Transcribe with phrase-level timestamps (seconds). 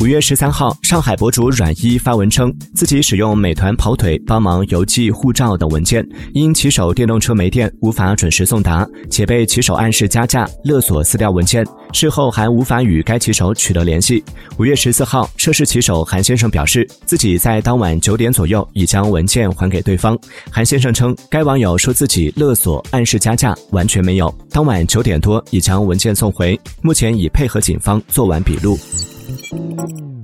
[0.00, 14.24] 五月十三号，上海博主阮一发文称，自己使用美团跑腿帮忙邮寄护照等文件，因骑手电动车没电，无法准时送达，且被骑手暗示加价勒索撕掉文件，事后还无法与该骑手取得联系。
[14.56, 20.18] 五月十四号，涉事骑手韩先生表示，自己在当晚九点左右已将文件还给对方。
[20.50, 24.34] 韩先生称，该网友说自己勒索暗示加价，完全没有。
[24.50, 28.78] 当晚九点多已将文件送回，目前已配合警方做完笔录。
[29.52, 30.19] Música